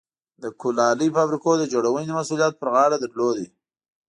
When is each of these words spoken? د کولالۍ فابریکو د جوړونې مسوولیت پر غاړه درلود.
د 0.43 0.45
کولالۍ 0.61 1.09
فابریکو 1.15 1.51
د 1.57 1.63
جوړونې 1.73 2.11
مسوولیت 2.17 2.53
پر 2.57 2.67
غاړه 2.73 2.97
درلود. 3.03 3.37